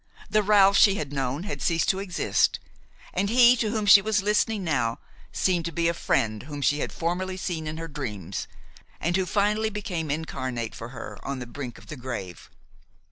The 0.31 0.41
Ralph 0.41 0.75
she 0.77 0.95
had 0.95 1.13
known 1.13 1.43
had 1.43 1.61
ceased 1.61 1.87
to 1.89 1.99
exist, 1.99 2.59
and 3.13 3.29
he 3.29 3.55
to 3.57 3.69
whom 3.69 3.85
she 3.85 4.01
was 4.01 4.23
listening 4.23 4.63
now 4.63 4.97
seemed 5.31 5.63
to 5.65 5.71
be 5.71 5.87
a 5.87 5.93
friend 5.93 6.41
whom 6.41 6.59
she 6.59 6.79
had 6.79 6.91
formerly 6.91 7.37
seen 7.37 7.67
in 7.67 7.77
her 7.77 7.87
dreams 7.87 8.47
and 8.99 9.15
who 9.15 9.27
finally 9.27 9.69
became 9.69 10.09
incarnate 10.09 10.73
for 10.73 10.89
her 10.89 11.19
on 11.21 11.37
the 11.37 11.45
brink 11.45 11.77
of 11.77 11.85
the 11.85 11.97
grave. 11.97 12.49